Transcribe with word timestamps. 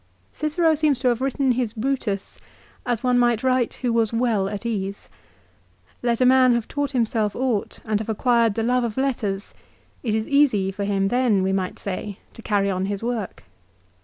Cicero 0.31 0.73
seems 0.73 0.97
to 1.01 1.09
have 1.09 1.21
written 1.21 1.51
his 1.51 1.73
Brutus 1.73 2.39
as 2.87 3.03
one 3.03 3.19
might 3.19 3.43
write 3.43 3.75
who 3.75 3.93
was 3.93 4.11
well 4.11 4.49
at 4.49 4.65
ease. 4.65 5.07
Let 6.01 6.19
a 6.19 6.25
man 6.25 6.53
have 6.53 6.67
taught 6.67 6.89
himself 6.93 7.35
aught 7.35 7.81
and 7.85 7.99
have 7.99 8.09
acquired 8.09 8.55
the 8.55 8.63
love 8.63 8.83
of 8.83 8.97
letters, 8.97 9.53
it 10.01 10.15
is 10.15 10.27
easy 10.27 10.71
for 10.71 10.85
him 10.85 11.09
then 11.09 11.43
we 11.43 11.53
might 11.53 11.77
say, 11.77 12.17
to 12.33 12.41
carry 12.41 12.67
on 12.71 12.85
his 12.87 13.03
work. 13.03 13.43